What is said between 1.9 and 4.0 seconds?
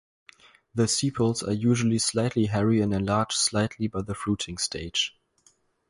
slightly hairy and enlarge slightly